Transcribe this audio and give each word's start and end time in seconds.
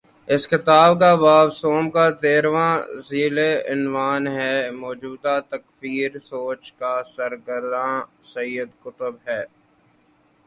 اس 0.27 0.43
کتاب 0.51 0.91
کے 1.01 1.11
باب 1.23 1.47
سوم 1.55 1.85
کا 1.95 2.05
تیرھواں 2.21 2.73
ذیلی 3.09 3.51
عنوان 3.71 4.23
ہے: 4.37 4.53
موجودہ 4.75 5.35
تکفیری 5.51 6.19
سوچ 6.31 6.63
کا 6.79 6.93
سرغنہ 7.13 7.85
سید 8.31 8.69
قطب 8.83 9.13
ہے۔ 9.27 9.41